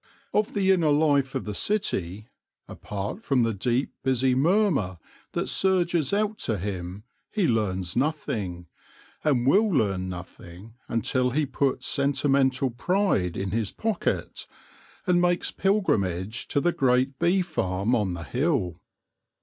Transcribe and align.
Of 0.33 0.55
the 0.55 0.71
inner 0.71 0.89
life 0.89 1.35
of 1.35 1.45
the 1.45 1.53
city, 1.53 2.27
apart 2.67 3.21
from 3.23 3.43
the 3.43 3.53
deep 3.53 3.93
busy 4.01 4.33
murmur 4.33 4.97
that 5.33 5.47
surges 5.47 6.11
out 6.11 6.39
to 6.39 6.57
him, 6.57 7.03
he 7.29 7.47
learns 7.47 7.95
nothing, 7.95 8.65
and 9.23 9.45
will 9.45 9.69
learn 9.69 10.09
nothing 10.09 10.73
until 10.87 11.29
he 11.29 11.45
puts 11.45 11.85
sentimental 11.85 12.71
pride 12.71 13.37
in 13.37 13.51
his 13.51 13.71
pocket, 13.71 14.47
and 15.05 15.21
makes 15.21 15.51
pilgrimage 15.51 16.47
to 16.47 16.59
the 16.59 16.71
great 16.71 17.19
bee 17.19 17.43
farm 17.43 17.93
on 17.93 18.15
the 18.15 18.23
hill. 18.23 18.81